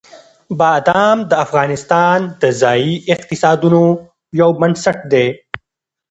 بادام 0.59 1.17
د 1.29 1.31
افغانستان 1.45 2.17
د 2.41 2.43
ځایي 2.61 2.93
اقتصادونو 3.15 3.83
یو 4.39 4.49
بنسټ 4.59 4.99
دی. 5.11 5.27